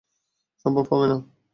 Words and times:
সম্ভব 0.65 0.85
হবে 0.91 1.07
না। 1.07 1.17